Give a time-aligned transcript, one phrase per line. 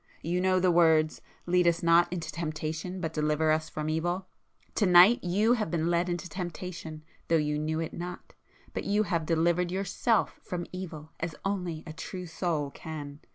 [0.23, 4.25] You know the words, 'Lead us not into temptation but deliver us from evil'?
[4.73, 8.33] To night you have been led into temptation, though you knew it not,
[8.73, 13.19] but you have delivered yourself from evil as only a true soul can.